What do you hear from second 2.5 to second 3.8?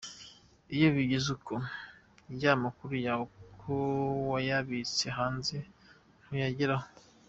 makuru yawe kuko